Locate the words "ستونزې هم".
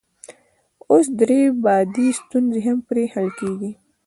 2.19-2.77